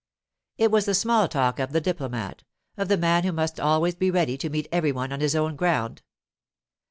[0.57, 2.43] It was the small talk of the diplomat,
[2.75, 5.55] of the man who must always be ready to meet every one on his own
[5.55, 6.01] ground.